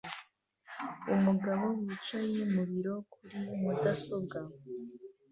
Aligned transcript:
Umugabo 1.13 1.65
wicaye 1.81 2.39
mu 2.53 2.61
biro 2.69 2.95
kuri 3.13 3.37
mudasobwa 3.59 4.39